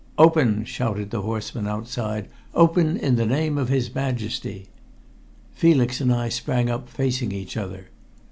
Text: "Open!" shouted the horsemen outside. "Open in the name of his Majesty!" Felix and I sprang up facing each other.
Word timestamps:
"Open!" 0.17 0.65
shouted 0.65 1.11
the 1.11 1.21
horsemen 1.21 1.67
outside. 1.67 2.27
"Open 2.55 2.97
in 2.97 3.17
the 3.17 3.25
name 3.27 3.55
of 3.59 3.69
his 3.69 3.93
Majesty!" 3.93 4.65
Felix 5.53 6.01
and 6.01 6.11
I 6.11 6.27
sprang 6.27 6.71
up 6.71 6.89
facing 6.89 7.31
each 7.31 7.55
other. 7.55 7.91